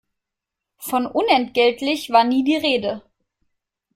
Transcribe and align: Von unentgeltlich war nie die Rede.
Von 0.79 1.05
unentgeltlich 1.05 2.09
war 2.09 2.23
nie 2.23 2.43
die 2.43 2.55
Rede. 2.55 3.03